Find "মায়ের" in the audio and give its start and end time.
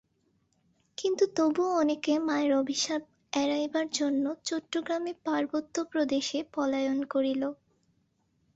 2.27-2.51